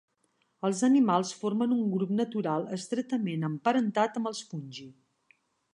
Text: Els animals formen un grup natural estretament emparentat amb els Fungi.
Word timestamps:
Els 0.69 0.79
animals 0.87 1.33
formen 1.41 1.75
un 1.75 1.83
grup 1.97 2.15
natural 2.21 2.67
estretament 2.79 3.47
emparentat 3.53 4.21
amb 4.23 4.33
els 4.33 4.45
Fungi. 4.53 4.89